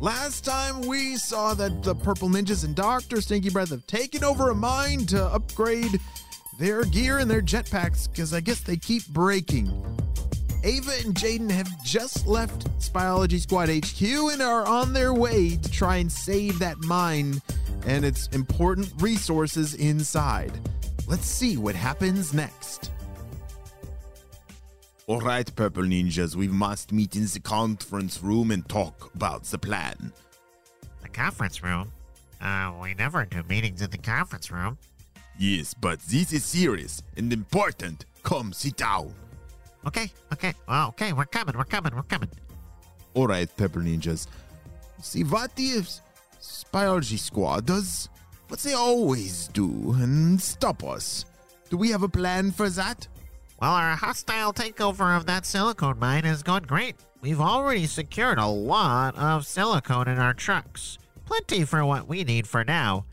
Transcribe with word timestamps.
Last 0.00 0.44
time 0.44 0.82
we 0.82 1.16
saw 1.16 1.54
that 1.54 1.82
the 1.82 1.92
Purple 1.92 2.28
Ninjas 2.28 2.64
and 2.64 2.72
Dr. 2.72 3.20
Stinky 3.20 3.50
Breath 3.50 3.70
have 3.70 3.84
taken 3.88 4.22
over 4.22 4.50
a 4.50 4.54
mine 4.54 5.06
to 5.06 5.24
upgrade 5.24 5.98
their 6.56 6.84
gear 6.84 7.18
and 7.18 7.28
their 7.28 7.42
jetpacks 7.42 8.08
because 8.08 8.32
I 8.32 8.38
guess 8.38 8.60
they 8.60 8.76
keep 8.76 9.04
breaking. 9.08 9.66
Ava 10.62 10.92
and 11.04 11.16
Jaden 11.16 11.50
have 11.50 11.68
just 11.82 12.28
left 12.28 12.66
Spyology 12.78 13.40
Squad 13.40 13.70
HQ 13.70 14.32
and 14.32 14.40
are 14.40 14.64
on 14.68 14.92
their 14.92 15.12
way 15.12 15.56
to 15.56 15.70
try 15.70 15.96
and 15.96 16.10
save 16.10 16.60
that 16.60 16.78
mine 16.78 17.42
and 17.84 18.04
its 18.04 18.28
important 18.28 18.92
resources 19.00 19.74
inside. 19.74 20.52
Let's 21.08 21.26
see 21.26 21.56
what 21.56 21.74
happens 21.74 22.32
next. 22.32 22.92
All 25.08 25.20
right, 25.20 25.50
Purple 25.56 25.84
Ninjas, 25.84 26.36
we 26.36 26.48
must 26.48 26.92
meet 26.92 27.16
in 27.16 27.24
the 27.24 27.40
conference 27.40 28.22
room 28.22 28.50
and 28.50 28.68
talk 28.68 29.10
about 29.14 29.42
the 29.44 29.56
plan. 29.56 30.12
The 31.00 31.08
conference 31.08 31.62
room? 31.62 31.90
Uh, 32.42 32.74
we 32.78 32.92
never 32.92 33.24
do 33.24 33.42
meetings 33.48 33.80
in 33.80 33.88
the 33.88 33.96
conference 33.96 34.50
room. 34.50 34.76
Yes, 35.38 35.72
but 35.72 35.98
this 36.00 36.34
is 36.34 36.44
serious 36.44 37.02
and 37.16 37.32
important. 37.32 38.04
Come, 38.22 38.52
sit 38.52 38.76
down. 38.76 39.14
Okay, 39.86 40.12
okay, 40.34 40.52
well, 40.68 40.88
okay, 40.88 41.14
we're 41.14 41.24
coming, 41.24 41.56
we're 41.56 41.64
coming, 41.64 41.96
we're 41.96 42.02
coming. 42.02 42.28
All 43.14 43.28
right, 43.28 43.48
Purple 43.56 43.80
Ninjas. 43.80 44.26
See, 45.00 45.24
what 45.24 45.56
the 45.56 45.86
Spyology 46.38 47.18
Squad 47.18 47.64
does 47.64 48.10
what 48.48 48.60
they 48.60 48.74
always 48.74 49.48
do 49.48 49.94
and 49.94 50.38
stop 50.38 50.84
us. 50.84 51.24
Do 51.70 51.78
we 51.78 51.88
have 51.92 52.02
a 52.02 52.10
plan 52.10 52.50
for 52.50 52.68
that? 52.68 53.08
Well, 53.60 53.72
our 53.72 53.96
hostile 53.96 54.52
takeover 54.52 55.16
of 55.16 55.26
that 55.26 55.44
silicone 55.44 55.98
mine 55.98 56.22
has 56.22 56.44
gone 56.44 56.62
great. 56.62 56.94
We've 57.20 57.40
already 57.40 57.86
secured 57.86 58.38
a 58.38 58.46
lot 58.46 59.16
of 59.18 59.46
silicone 59.46 60.06
in 60.06 60.18
our 60.18 60.32
trucks. 60.32 60.98
Plenty 61.24 61.64
for 61.64 61.84
what 61.84 62.06
we 62.06 62.22
need 62.22 62.46
for 62.46 62.62
now. 62.62 63.04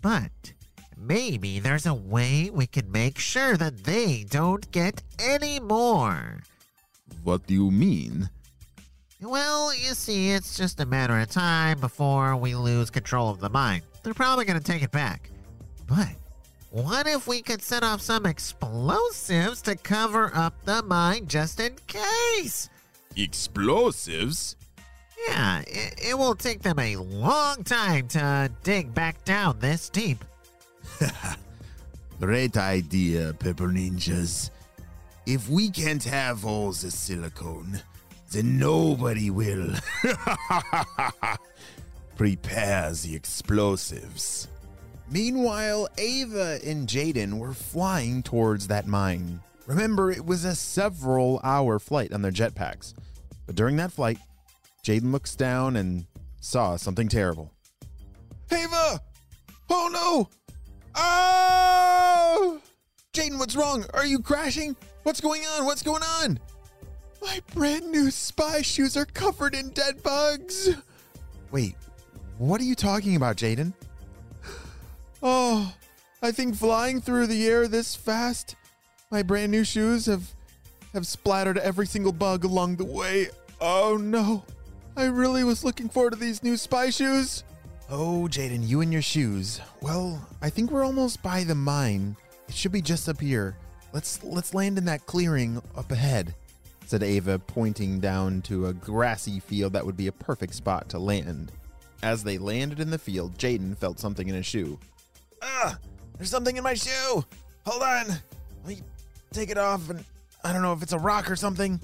But 0.00 0.52
maybe 0.96 1.58
there's 1.58 1.86
a 1.86 1.94
way 1.94 2.50
we 2.52 2.68
can 2.68 2.92
make 2.92 3.18
sure 3.18 3.56
that 3.56 3.82
they 3.82 4.24
don't 4.28 4.70
get 4.70 5.02
any 5.18 5.58
more. 5.58 6.42
What 7.24 7.46
do 7.48 7.54
you 7.54 7.72
mean? 7.72 8.30
Well, 9.20 9.74
you 9.74 9.94
see, 9.94 10.30
it's 10.30 10.56
just 10.56 10.78
a 10.78 10.86
matter 10.86 11.18
of 11.18 11.30
time 11.30 11.80
before 11.80 12.36
we 12.36 12.54
lose 12.54 12.90
control 12.90 13.28
of 13.30 13.40
the 13.40 13.50
mine. 13.50 13.82
They're 14.04 14.14
probably 14.14 14.44
going 14.44 14.58
to 14.58 14.64
take 14.64 14.82
it 14.82 14.92
back. 14.92 15.30
But 15.88 16.14
what 16.74 17.06
if 17.06 17.28
we 17.28 17.40
could 17.40 17.62
set 17.62 17.84
off 17.84 18.00
some 18.00 18.26
explosives 18.26 19.62
to 19.62 19.76
cover 19.76 20.32
up 20.34 20.54
the 20.64 20.82
mine 20.82 21.28
just 21.28 21.60
in 21.60 21.76
case? 21.86 22.68
Explosives? 23.16 24.56
Yeah, 25.28 25.60
it, 25.68 26.00
it 26.04 26.18
will 26.18 26.34
take 26.34 26.62
them 26.62 26.80
a 26.80 26.96
long 26.96 27.62
time 27.62 28.08
to 28.08 28.50
dig 28.64 28.92
back 28.92 29.24
down 29.24 29.60
this 29.60 29.88
deep. 29.88 30.24
Great 32.20 32.56
idea, 32.56 33.32
Purple 33.38 33.68
Ninjas. 33.68 34.50
If 35.26 35.48
we 35.48 35.70
can't 35.70 36.02
have 36.02 36.44
all 36.44 36.72
the 36.72 36.90
silicone, 36.90 37.80
then 38.32 38.58
nobody 38.58 39.30
will. 39.30 39.74
Prepare 42.16 42.90
the 42.90 43.14
explosives. 43.14 44.48
Meanwhile, 45.14 45.86
Ava 45.96 46.58
and 46.66 46.88
Jaden 46.88 47.38
were 47.38 47.54
flying 47.54 48.20
towards 48.20 48.66
that 48.66 48.88
mine. 48.88 49.38
Remember, 49.68 50.10
it 50.10 50.26
was 50.26 50.44
a 50.44 50.56
several 50.56 51.40
hour 51.44 51.78
flight 51.78 52.12
on 52.12 52.20
their 52.20 52.32
jetpacks. 52.32 52.94
But 53.46 53.54
during 53.54 53.76
that 53.76 53.92
flight, 53.92 54.18
Jaden 54.84 55.12
looks 55.12 55.36
down 55.36 55.76
and 55.76 56.06
saw 56.40 56.74
something 56.74 57.06
terrible. 57.06 57.52
Ava! 58.50 59.00
Oh 59.70 59.88
no! 59.92 60.28
Oh! 60.96 62.60
Jaden, 63.12 63.38
what's 63.38 63.54
wrong? 63.54 63.84
Are 63.94 64.04
you 64.04 64.18
crashing? 64.18 64.74
What's 65.04 65.20
going 65.20 65.42
on? 65.42 65.64
What's 65.64 65.82
going 65.84 66.02
on? 66.02 66.40
My 67.22 67.40
brand 67.54 67.88
new 67.92 68.10
spy 68.10 68.62
shoes 68.62 68.96
are 68.96 69.06
covered 69.06 69.54
in 69.54 69.68
dead 69.70 70.02
bugs. 70.02 70.70
Wait, 71.52 71.76
what 72.38 72.60
are 72.60 72.64
you 72.64 72.74
talking 72.74 73.14
about, 73.14 73.36
Jaden? 73.36 73.74
Oh, 75.26 75.74
I 76.20 76.32
think 76.32 76.54
flying 76.54 77.00
through 77.00 77.28
the 77.28 77.46
air 77.46 77.66
this 77.66 77.96
fast, 77.96 78.56
my 79.10 79.22
brand 79.22 79.50
new 79.50 79.64
shoes 79.64 80.04
have 80.04 80.34
have 80.92 81.06
splattered 81.06 81.56
every 81.56 81.86
single 81.86 82.12
bug 82.12 82.44
along 82.44 82.76
the 82.76 82.84
way. 82.84 83.28
Oh 83.58 83.98
no. 83.98 84.44
I 84.98 85.06
really 85.06 85.42
was 85.42 85.64
looking 85.64 85.88
forward 85.88 86.12
to 86.12 86.18
these 86.18 86.42
new 86.42 86.58
spy 86.58 86.90
shoes. 86.90 87.42
Oh, 87.90 88.28
Jaden, 88.30 88.68
you 88.68 88.82
and 88.82 88.92
your 88.92 89.02
shoes. 89.02 89.62
Well, 89.80 90.28
I 90.42 90.50
think 90.50 90.70
we're 90.70 90.84
almost 90.84 91.22
by 91.22 91.42
the 91.42 91.54
mine. 91.54 92.16
It 92.46 92.54
should 92.54 92.70
be 92.72 92.82
just 92.82 93.08
up 93.08 93.18
here. 93.18 93.56
Let's 93.94 94.22
let's 94.22 94.52
land 94.52 94.76
in 94.76 94.84
that 94.84 95.06
clearing 95.06 95.62
up 95.74 95.90
ahead, 95.90 96.34
said 96.84 97.02
Ava, 97.02 97.38
pointing 97.38 97.98
down 97.98 98.42
to 98.42 98.66
a 98.66 98.74
grassy 98.74 99.40
field 99.40 99.72
that 99.72 99.86
would 99.86 99.96
be 99.96 100.08
a 100.08 100.12
perfect 100.12 100.54
spot 100.54 100.90
to 100.90 100.98
land. 100.98 101.50
As 102.02 102.22
they 102.22 102.36
landed 102.36 102.78
in 102.78 102.90
the 102.90 102.98
field, 102.98 103.38
Jaden 103.38 103.74
felt 103.78 103.98
something 103.98 104.28
in 104.28 104.34
his 104.34 104.44
shoe. 104.44 104.78
Ah, 105.44 105.78
there's 106.16 106.30
something 106.30 106.56
in 106.56 106.64
my 106.64 106.74
shoe. 106.74 107.24
Hold 107.66 107.82
on. 107.82 108.08
Let 108.08 108.66
me 108.66 108.80
take 109.32 109.50
it 109.50 109.58
off 109.58 109.90
and 109.90 110.02
I 110.42 110.52
don't 110.52 110.62
know 110.62 110.72
if 110.72 110.82
it's 110.82 110.92
a 110.92 110.98
rock 110.98 111.30
or 111.30 111.36
something. 111.36 111.80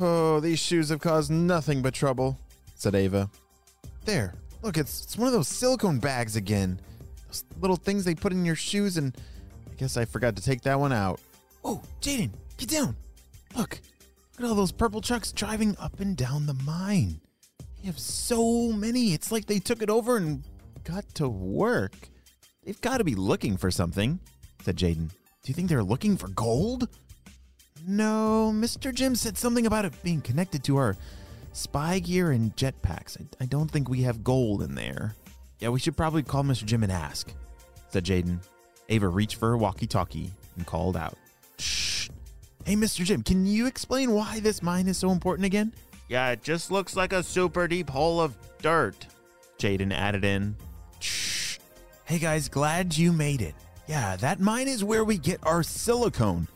Oh, 0.00 0.40
these 0.40 0.58
shoes 0.58 0.88
have 0.90 1.00
caused 1.00 1.30
nothing 1.30 1.82
but 1.82 1.94
trouble, 1.94 2.38
said 2.74 2.94
Ava. 2.94 3.30
There, 4.04 4.34
look, 4.62 4.76
it's, 4.76 5.02
it's 5.02 5.16
one 5.16 5.26
of 5.26 5.32
those 5.32 5.48
silicone 5.48 5.98
bags 5.98 6.36
again. 6.36 6.80
Those 7.26 7.44
little 7.60 7.76
things 7.76 8.04
they 8.04 8.14
put 8.14 8.32
in 8.32 8.44
your 8.44 8.54
shoes, 8.54 8.98
and 8.98 9.16
I 9.70 9.74
guess 9.76 9.96
I 9.96 10.04
forgot 10.04 10.36
to 10.36 10.42
take 10.42 10.60
that 10.62 10.78
one 10.78 10.92
out. 10.92 11.20
Oh, 11.64 11.82
Jaden, 12.00 12.30
get 12.58 12.68
down. 12.68 12.94
Look, 13.56 13.80
look 14.38 14.44
at 14.44 14.44
all 14.44 14.54
those 14.54 14.72
purple 14.72 15.00
trucks 15.00 15.32
driving 15.32 15.76
up 15.80 15.98
and 16.00 16.16
down 16.16 16.46
the 16.46 16.54
mine. 16.54 17.20
They 17.80 17.86
have 17.86 17.98
so 17.98 18.70
many. 18.72 19.14
It's 19.14 19.32
like 19.32 19.46
they 19.46 19.58
took 19.58 19.82
it 19.82 19.88
over 19.90 20.18
and 20.18 20.44
got 20.84 21.08
to 21.14 21.28
work. 21.28 22.10
They've 22.66 22.80
got 22.80 22.98
to 22.98 23.04
be 23.04 23.14
looking 23.14 23.56
for 23.56 23.70
something, 23.70 24.18
said 24.62 24.76
Jaden. 24.76 25.08
Do 25.08 25.46
you 25.46 25.54
think 25.54 25.68
they're 25.68 25.84
looking 25.84 26.16
for 26.16 26.26
gold? 26.28 26.88
No, 27.86 28.52
Mr. 28.52 28.92
Jim 28.92 29.14
said 29.14 29.38
something 29.38 29.66
about 29.66 29.84
it 29.84 30.02
being 30.02 30.20
connected 30.20 30.64
to 30.64 30.76
our 30.76 30.96
spy 31.52 32.00
gear 32.00 32.32
and 32.32 32.54
jetpacks. 32.56 33.20
I, 33.20 33.44
I 33.44 33.46
don't 33.46 33.70
think 33.70 33.88
we 33.88 34.02
have 34.02 34.24
gold 34.24 34.62
in 34.62 34.74
there. 34.74 35.14
Yeah, 35.60 35.68
we 35.68 35.78
should 35.78 35.96
probably 35.96 36.24
call 36.24 36.42
Mr. 36.42 36.64
Jim 36.64 36.82
and 36.82 36.90
ask, 36.90 37.32
said 37.88 38.04
Jaden. 38.04 38.40
Ava 38.88 39.08
reached 39.08 39.36
for 39.36 39.50
her 39.50 39.56
walkie 39.56 39.86
talkie 39.86 40.32
and 40.56 40.66
called 40.66 40.96
out, 40.96 41.16
Shh. 41.58 42.08
Hey, 42.64 42.74
Mr. 42.74 43.04
Jim, 43.04 43.22
can 43.22 43.46
you 43.46 43.66
explain 43.66 44.10
why 44.10 44.40
this 44.40 44.60
mine 44.60 44.88
is 44.88 44.98
so 44.98 45.12
important 45.12 45.46
again? 45.46 45.72
Yeah, 46.08 46.30
it 46.30 46.42
just 46.42 46.72
looks 46.72 46.96
like 46.96 47.12
a 47.12 47.22
super 47.22 47.68
deep 47.68 47.88
hole 47.88 48.20
of 48.20 48.36
dirt, 48.60 49.06
Jaden 49.58 49.92
added 49.92 50.24
in. 50.24 50.56
Hey 52.06 52.20
guys, 52.20 52.48
glad 52.48 52.96
you 52.96 53.12
made 53.12 53.42
it. 53.42 53.56
Yeah, 53.88 54.14
that 54.18 54.38
mine 54.38 54.68
is 54.68 54.84
where 54.84 55.04
we 55.04 55.18
get 55.18 55.40
our 55.42 55.64
silicone, 55.64 56.46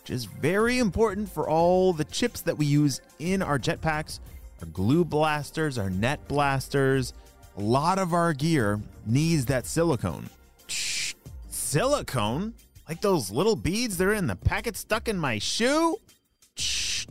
which 0.00 0.10
is 0.10 0.24
very 0.24 0.78
important 0.78 1.28
for 1.28 1.48
all 1.48 1.92
the 1.92 2.02
chips 2.02 2.40
that 2.40 2.58
we 2.58 2.66
use 2.66 3.00
in 3.20 3.40
our 3.40 3.56
jetpacks, 3.56 4.18
our 4.60 4.66
glue 4.66 5.04
blasters, 5.04 5.78
our 5.78 5.90
net 5.90 6.26
blasters. 6.26 7.12
A 7.56 7.60
lot 7.60 8.00
of 8.00 8.14
our 8.14 8.32
gear 8.32 8.80
needs 9.06 9.46
that 9.46 9.64
silicone. 9.66 10.28
Shh. 10.66 11.14
Silicone? 11.50 12.54
Like 12.88 13.00
those 13.00 13.30
little 13.30 13.54
beads 13.54 13.98
that 13.98 14.08
are 14.08 14.12
in 14.12 14.26
the 14.26 14.34
packet 14.34 14.76
stuck 14.76 15.06
in 15.06 15.18
my 15.18 15.38
shoe? 15.38 15.98
Shh. 16.56 17.06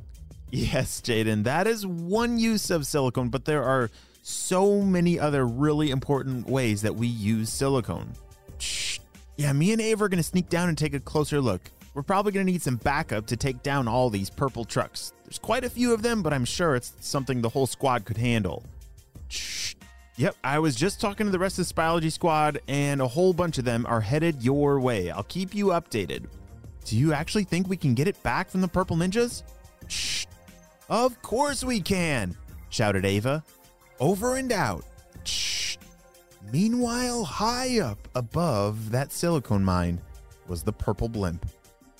Yes, 0.52 1.00
Jaden, 1.00 1.46
that 1.46 1.66
is 1.66 1.88
one 1.88 2.40
use 2.40 2.70
of 2.70 2.86
silicone, 2.86 3.30
but 3.30 3.46
there 3.46 3.64
are 3.64 3.90
so 4.28 4.82
many 4.82 5.20
other 5.20 5.46
really 5.46 5.92
important 5.92 6.48
ways 6.48 6.82
that 6.82 6.96
we 6.96 7.06
use 7.06 7.48
silicone. 7.52 8.12
Shh. 8.58 8.98
Yeah, 9.38 9.54
me 9.54 9.72
and 9.72 9.80
Ava 9.80 10.06
are 10.06 10.10
going 10.10 10.18
to 10.18 10.24
sneak 10.24 10.50
down 10.50 10.68
and 10.68 10.76
take 10.76 10.96
a 10.96 11.00
closer 11.00 11.40
look. 11.40 11.62
We're 11.94 12.02
probably 12.02 12.32
going 12.32 12.44
to 12.44 12.52
need 12.52 12.64
some 12.64 12.78
backup 12.78 13.28
to 13.28 13.38
take 13.38 13.62
down 13.62 13.88
all 13.88 14.10
these 14.10 14.32
purple 14.32 14.66
trucks. 14.66 15.14
There's 15.26 15.38
quite 15.38 15.64
a 15.64 15.70
few 15.70 15.94
of 15.94 16.02
them, 16.02 16.24
but 16.24 16.34
I'm 16.34 16.44
sure 16.44 16.76
it's 16.76 16.94
something 17.02 17.40
the 17.40 17.50
whole 17.50 17.68
squad 17.68 18.06
could 18.06 18.18
handle. 18.18 18.64
Shh. 19.28 19.76
Yep, 20.16 20.36
I 20.44 20.58
was 20.58 20.76
just 20.76 21.00
talking 21.00 21.28
to 21.28 21.32
the 21.32 21.38
rest 21.38 21.60
of 21.60 21.68
the 21.68 21.74
Spyology 21.76 22.12
squad, 22.12 22.60
and 22.68 23.02
a 23.02 23.08
whole 23.08 23.32
bunch 23.32 23.60
of 23.60 23.66
them 23.66 23.86
are 23.86 24.02
headed 24.02 24.42
your 24.42 24.80
way. 24.80 25.12
I'll 25.12 25.24
keep 25.24 25.54
you 25.54 25.68
updated. 25.68 26.26
Do 26.86 26.98
you 26.98 27.14
actually 27.14 27.44
think 27.44 27.70
we 27.70 27.78
can 27.78 27.94
get 27.94 28.08
it 28.08 28.22
back 28.24 28.50
from 28.50 28.62
the 28.62 28.68
Purple 28.68 28.98
Ninjas? 28.98 29.44
Shh. 29.88 30.26
Of 30.90 31.22
course 31.22 31.64
we 31.64 31.80
can, 31.80 32.36
shouted 32.72 33.06
Ava. 33.06 33.44
Over 34.00 34.36
and 34.36 34.52
out. 34.52 34.84
Shh. 35.24 35.78
Meanwhile, 36.52 37.24
high 37.24 37.80
up 37.80 38.08
above 38.16 38.92
that 38.92 39.12
silicone 39.12 39.64
mine 39.64 40.02
was 40.48 40.64
the 40.64 40.74
purple 40.74 41.10
blimp. 41.10 41.46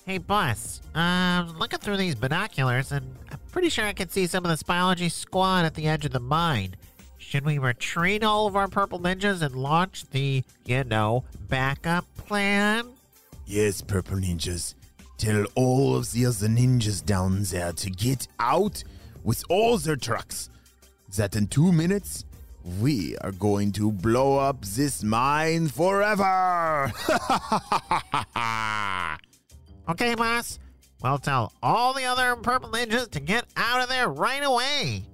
Hey, 0.04 0.18
boss. 0.18 0.80
Uh, 0.94 0.98
I 0.98 1.42
was 1.44 1.54
looking 1.56 1.80
through 1.80 1.96
these 1.96 2.14
binoculars, 2.14 2.92
and 2.92 3.04
I'm 3.32 3.40
pretty 3.50 3.70
sure 3.70 3.84
I 3.84 3.92
can 3.92 4.08
see 4.08 4.28
some 4.28 4.44
of 4.44 4.56
the 4.56 4.64
Spyology 4.64 5.10
squad 5.10 5.64
at 5.64 5.74
the 5.74 5.88
edge 5.88 6.04
of 6.04 6.12
the 6.12 6.20
mine. 6.20 6.76
Should 7.18 7.44
we 7.44 7.58
retreat 7.58 8.22
all 8.22 8.46
of 8.46 8.54
our 8.54 8.68
purple 8.68 9.00
ninjas 9.00 9.42
and 9.42 9.56
launch 9.56 10.08
the, 10.10 10.44
you 10.64 10.84
know, 10.84 11.24
backup 11.48 12.04
plan? 12.16 12.88
Yes, 13.46 13.80
Purple 13.80 14.18
Ninjas. 14.18 14.74
Tell 15.18 15.44
all 15.54 15.96
of 15.96 16.12
the 16.12 16.26
other 16.26 16.46
ninjas 16.46 17.04
down 17.04 17.42
there 17.44 17.72
to 17.72 17.90
get 17.90 18.28
out 18.38 18.84
with 19.24 19.42
all 19.48 19.78
their 19.78 19.96
trucks. 19.96 20.50
That 21.16 21.34
in 21.34 21.46
two 21.46 21.72
minutes, 21.72 22.24
we 22.80 23.16
are 23.18 23.32
going 23.32 23.72
to 23.72 23.90
blow 23.90 24.38
up 24.38 24.64
this 24.64 25.02
mine 25.02 25.68
forever. 25.68 26.92
Okay, 29.88 30.16
boss. 30.16 30.58
Well, 31.00 31.18
tell 31.18 31.52
all 31.62 31.94
the 31.94 32.04
other 32.04 32.34
purple 32.34 32.70
ninjas 32.70 33.08
to 33.12 33.20
get 33.20 33.44
out 33.56 33.80
of 33.80 33.88
there 33.88 34.08
right 34.08 34.42
away. 34.42 35.04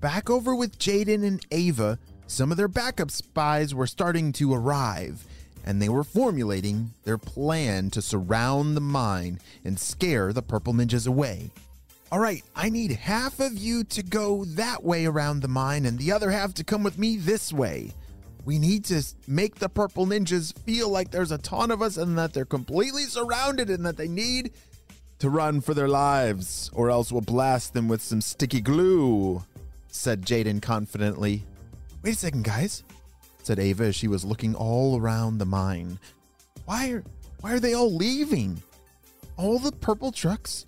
Back 0.00 0.28
over 0.28 0.56
with 0.56 0.80
Jaden 0.80 1.24
and 1.24 1.46
Ava, 1.52 2.00
some 2.26 2.50
of 2.50 2.56
their 2.56 2.66
backup 2.66 3.12
spies 3.12 3.72
were 3.72 3.86
starting 3.86 4.32
to 4.32 4.52
arrive, 4.52 5.24
and 5.64 5.80
they 5.80 5.88
were 5.88 6.02
formulating 6.02 6.90
their 7.04 7.18
plan 7.18 7.88
to 7.90 8.02
surround 8.02 8.76
the 8.76 8.80
mine 8.80 9.38
and 9.64 9.78
scare 9.78 10.32
the 10.32 10.42
purple 10.42 10.74
ninjas 10.74 11.06
away. 11.06 11.52
All 12.12 12.20
right, 12.20 12.44
I 12.54 12.68
need 12.68 12.92
half 12.92 13.40
of 13.40 13.58
you 13.58 13.82
to 13.84 14.02
go 14.02 14.44
that 14.44 14.84
way 14.84 15.06
around 15.06 15.40
the 15.40 15.48
mine 15.48 15.86
and 15.86 15.98
the 15.98 16.12
other 16.12 16.30
half 16.30 16.54
to 16.54 16.64
come 16.64 16.84
with 16.84 16.98
me 16.98 17.16
this 17.16 17.52
way. 17.52 17.90
We 18.44 18.60
need 18.60 18.84
to 18.86 19.02
make 19.26 19.56
the 19.56 19.68
purple 19.68 20.06
ninjas 20.06 20.56
feel 20.60 20.88
like 20.88 21.10
there's 21.10 21.32
a 21.32 21.38
ton 21.38 21.72
of 21.72 21.82
us 21.82 21.96
and 21.96 22.16
that 22.16 22.32
they're 22.32 22.44
completely 22.44 23.02
surrounded 23.04 23.70
and 23.70 23.84
that 23.84 23.96
they 23.96 24.06
need 24.06 24.52
to 25.18 25.30
run 25.30 25.60
for 25.60 25.74
their 25.74 25.88
lives, 25.88 26.70
or 26.74 26.90
else 26.90 27.10
we'll 27.10 27.22
blast 27.22 27.74
them 27.74 27.88
with 27.88 28.02
some 28.02 28.20
sticky 28.20 28.60
glue, 28.60 29.42
said 29.88 30.22
Jaden 30.22 30.62
confidently. 30.62 31.44
Wait 32.04 32.14
a 32.14 32.18
second, 32.18 32.44
guys, 32.44 32.84
said 33.42 33.58
Ava 33.58 33.86
as 33.86 33.96
she 33.96 34.06
was 34.06 34.24
looking 34.24 34.54
all 34.54 34.96
around 34.96 35.38
the 35.38 35.44
mine. 35.44 35.98
Why 36.66 36.90
are 36.90 37.04
why 37.40 37.52
are 37.52 37.60
they 37.60 37.74
all 37.74 37.92
leaving? 37.92 38.62
All 39.36 39.58
the 39.58 39.72
purple 39.72 40.12
trucks? 40.12 40.66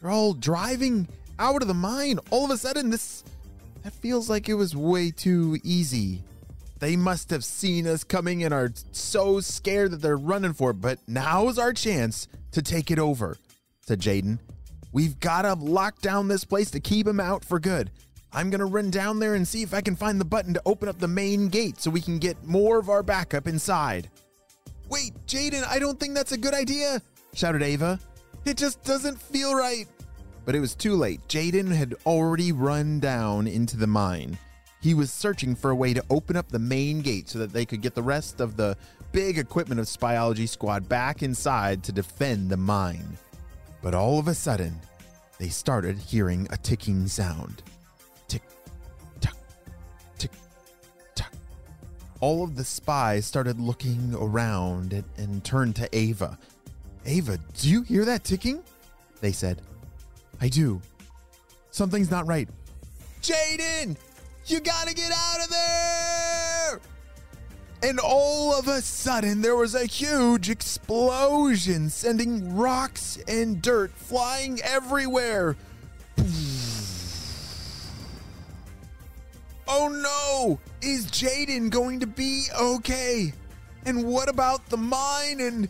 They're 0.00 0.10
all 0.10 0.34
driving 0.34 1.08
out 1.38 1.62
of 1.62 1.68
the 1.68 1.74
mine. 1.74 2.18
All 2.30 2.44
of 2.44 2.50
a 2.50 2.56
sudden, 2.56 2.90
this 2.90 3.24
that 3.82 3.92
feels 3.92 4.28
like 4.28 4.48
it 4.48 4.54
was 4.54 4.74
way 4.74 5.10
too 5.10 5.58
easy. 5.62 6.22
They 6.78 6.96
must 6.96 7.30
have 7.30 7.44
seen 7.44 7.86
us 7.86 8.04
coming 8.04 8.44
and 8.44 8.52
are 8.52 8.70
so 8.92 9.40
scared 9.40 9.92
that 9.92 10.02
they're 10.02 10.16
running 10.16 10.52
for 10.52 10.70
it. 10.70 10.80
But 10.80 10.98
now's 11.06 11.58
our 11.58 11.72
chance 11.72 12.28
to 12.52 12.62
take 12.62 12.90
it 12.90 12.98
over, 12.98 13.36
said 13.80 14.00
Jaden. 14.00 14.38
We've 14.92 15.18
got 15.20 15.42
to 15.42 15.54
lock 15.54 16.00
down 16.00 16.28
this 16.28 16.44
place 16.44 16.70
to 16.72 16.80
keep 16.80 17.06
him 17.06 17.20
out 17.20 17.44
for 17.44 17.60
good. 17.60 17.90
I'm 18.32 18.50
going 18.50 18.60
to 18.60 18.66
run 18.66 18.90
down 18.90 19.18
there 19.18 19.34
and 19.34 19.46
see 19.46 19.62
if 19.62 19.72
I 19.72 19.80
can 19.80 19.96
find 19.96 20.20
the 20.20 20.24
button 20.24 20.52
to 20.54 20.62
open 20.66 20.88
up 20.88 20.98
the 20.98 21.08
main 21.08 21.48
gate 21.48 21.80
so 21.80 21.90
we 21.90 22.00
can 22.00 22.18
get 22.18 22.44
more 22.44 22.78
of 22.78 22.90
our 22.90 23.02
backup 23.02 23.46
inside. 23.46 24.10
Wait, 24.88 25.12
Jaden, 25.26 25.66
I 25.66 25.78
don't 25.78 25.98
think 25.98 26.14
that's 26.14 26.32
a 26.32 26.38
good 26.38 26.54
idea, 26.54 27.00
shouted 27.34 27.62
Ava. 27.62 27.98
It 28.46 28.56
just 28.56 28.82
doesn't 28.84 29.20
feel 29.20 29.56
right. 29.56 29.86
But 30.44 30.54
it 30.54 30.60
was 30.60 30.76
too 30.76 30.94
late. 30.94 31.20
Jaden 31.26 31.74
had 31.74 31.96
already 32.06 32.52
run 32.52 33.00
down 33.00 33.48
into 33.48 33.76
the 33.76 33.88
mine. 33.88 34.38
He 34.80 34.94
was 34.94 35.12
searching 35.12 35.56
for 35.56 35.70
a 35.70 35.74
way 35.74 35.92
to 35.92 36.04
open 36.10 36.36
up 36.36 36.48
the 36.48 36.60
main 36.60 37.00
gate 37.00 37.28
so 37.28 37.40
that 37.40 37.52
they 37.52 37.66
could 37.66 37.82
get 37.82 37.96
the 37.96 38.02
rest 38.04 38.40
of 38.40 38.56
the 38.56 38.76
big 39.10 39.38
equipment 39.38 39.80
of 39.80 39.86
Spyology 39.86 40.48
Squad 40.48 40.88
back 40.88 41.24
inside 41.24 41.82
to 41.82 41.92
defend 41.92 42.48
the 42.48 42.56
mine. 42.56 43.18
But 43.82 43.94
all 43.94 44.20
of 44.20 44.28
a 44.28 44.34
sudden, 44.34 44.80
they 45.38 45.48
started 45.48 45.98
hearing 45.98 46.46
a 46.50 46.56
ticking 46.56 47.08
sound. 47.08 47.64
Tick, 48.28 48.42
tock, 49.20 49.36
tick, 50.18 50.30
tock. 51.16 51.32
All 52.20 52.44
of 52.44 52.54
the 52.54 52.64
spies 52.64 53.26
started 53.26 53.58
looking 53.58 54.14
around 54.14 54.92
and, 54.92 55.04
and 55.16 55.42
turned 55.42 55.74
to 55.76 55.88
Ava. 55.92 56.38
Ava, 57.06 57.38
do 57.58 57.70
you 57.70 57.82
hear 57.82 58.04
that 58.04 58.24
ticking? 58.24 58.62
They 59.20 59.32
said. 59.32 59.62
I 60.40 60.48
do. 60.48 60.80
Something's 61.70 62.10
not 62.10 62.26
right. 62.26 62.48
Jaden, 63.22 63.96
you 64.46 64.60
gotta 64.60 64.92
get 64.92 65.12
out 65.12 65.40
of 65.42 65.50
there! 65.50 66.80
And 67.82 68.00
all 68.00 68.58
of 68.58 68.66
a 68.66 68.80
sudden, 68.80 69.40
there 69.40 69.56
was 69.56 69.74
a 69.74 69.86
huge 69.86 70.50
explosion, 70.50 71.90
sending 71.90 72.56
rocks 72.56 73.18
and 73.28 73.62
dirt 73.62 73.92
flying 73.92 74.60
everywhere. 74.62 75.56
Oh 79.68 79.88
no! 79.88 80.58
Is 80.80 81.06
Jaden 81.06 81.70
going 81.70 82.00
to 82.00 82.06
be 82.06 82.46
okay? 82.58 83.32
And 83.84 84.04
what 84.04 84.28
about 84.28 84.66
the 84.68 84.76
mine? 84.76 85.40
And 85.40 85.68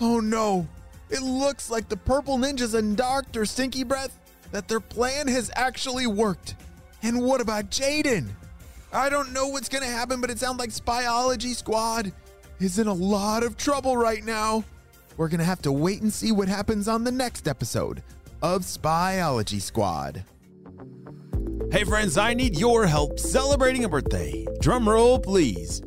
oh 0.00 0.20
no! 0.20 0.66
It 1.10 1.22
looks 1.22 1.70
like 1.70 1.88
the 1.88 1.96
purple 1.96 2.38
ninjas 2.38 2.74
and 2.74 2.96
Dr. 2.96 3.46
Stinky 3.46 3.84
Breath 3.84 4.18
that 4.52 4.68
their 4.68 4.80
plan 4.80 5.28
has 5.28 5.50
actually 5.54 6.06
worked. 6.06 6.56
And 7.02 7.22
what 7.22 7.40
about 7.40 7.70
Jaden? 7.70 8.28
I 8.92 9.08
don't 9.08 9.32
know 9.32 9.48
what's 9.48 9.68
gonna 9.68 9.86
happen, 9.86 10.20
but 10.20 10.30
it 10.30 10.38
sounds 10.38 10.58
like 10.58 10.70
Spyology 10.70 11.54
Squad 11.54 12.12
is 12.60 12.78
in 12.78 12.86
a 12.86 12.94
lot 12.94 13.42
of 13.42 13.56
trouble 13.56 13.96
right 13.96 14.24
now. 14.24 14.64
We're 15.16 15.28
gonna 15.28 15.44
have 15.44 15.62
to 15.62 15.72
wait 15.72 16.02
and 16.02 16.12
see 16.12 16.32
what 16.32 16.48
happens 16.48 16.88
on 16.88 17.04
the 17.04 17.12
next 17.12 17.48
episode 17.48 18.02
of 18.42 18.62
Spyology 18.62 19.60
Squad. 19.60 20.24
Hey 21.70 21.84
friends, 21.84 22.16
I 22.16 22.34
need 22.34 22.58
your 22.58 22.86
help 22.86 23.18
celebrating 23.18 23.84
a 23.84 23.88
birthday. 23.88 24.46
Drum 24.60 24.88
roll, 24.88 25.18
please. 25.18 25.82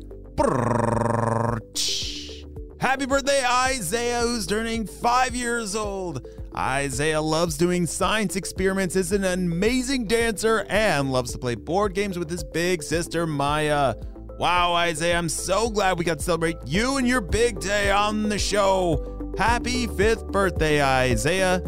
Happy 2.80 3.04
birthday, 3.04 3.44
Isaiah, 3.44 4.22
who's 4.22 4.46
turning 4.46 4.86
five 4.86 5.36
years 5.36 5.76
old. 5.76 6.26
Isaiah 6.56 7.20
loves 7.20 7.58
doing 7.58 7.84
science 7.84 8.36
experiments, 8.36 8.96
is 8.96 9.12
an 9.12 9.22
amazing 9.22 10.06
dancer, 10.06 10.64
and 10.66 11.12
loves 11.12 11.30
to 11.32 11.38
play 11.38 11.56
board 11.56 11.92
games 11.92 12.18
with 12.18 12.30
his 12.30 12.42
big 12.42 12.82
sister, 12.82 13.26
Maya. 13.26 13.96
Wow, 14.38 14.72
Isaiah, 14.72 15.18
I'm 15.18 15.28
so 15.28 15.68
glad 15.68 15.98
we 15.98 16.06
got 16.06 16.20
to 16.20 16.24
celebrate 16.24 16.56
you 16.64 16.96
and 16.96 17.06
your 17.06 17.20
big 17.20 17.60
day 17.60 17.90
on 17.90 18.30
the 18.30 18.38
show. 18.38 19.34
Happy 19.36 19.86
fifth 19.86 20.28
birthday, 20.28 20.82
Isaiah. 20.82 21.62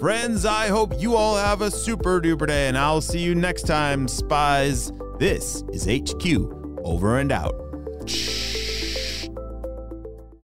Friends, 0.00 0.44
I 0.44 0.66
hope 0.66 1.00
you 1.00 1.14
all 1.14 1.36
have 1.36 1.62
a 1.62 1.70
super 1.70 2.20
duper 2.20 2.48
day, 2.48 2.66
and 2.66 2.76
I'll 2.76 3.00
see 3.00 3.20
you 3.20 3.36
next 3.36 3.62
time, 3.62 4.08
spies. 4.08 4.90
This 5.20 5.62
is 5.72 5.86
HQ, 5.86 6.82
over 6.82 7.20
and 7.20 7.30
out. 7.30 7.54